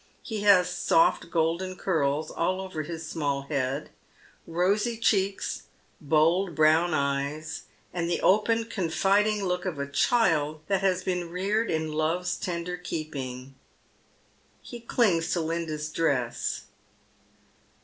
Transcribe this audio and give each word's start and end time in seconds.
He 0.23 0.41
hus 0.41 0.73
solt 0.75 1.29
golden 1.29 1.75
curls 1.75 2.31
all 2.31 2.59
over 2.59 2.81
his 2.81 3.07
small 3.07 3.43
head, 3.43 3.91
rosy 4.47 4.97
cheeks, 4.97 5.67
bold 6.01 6.55
brown 6.55 6.95
eyes, 6.95 7.65
and 7.93 8.09
the 8.09 8.19
open 8.21 8.63
confiding 8.65 9.45
look 9.45 9.63
of 9.63 9.77
a 9.77 9.85
child 9.85 10.61
that 10.67 10.81
hs» 10.81 11.03
Good 11.03 11.19
Samaritant, 11.19 11.67
237 11.67 11.67
been 11.69 11.69
reared 11.69 11.69
in 11.69 11.91
lore's 11.95 12.35
tender 12.35 12.77
keeping. 12.77 13.53
He 14.63 14.79
clingg 14.81 15.21
to 15.33 15.39
Linda's 15.39 15.91
dress. 15.91 16.63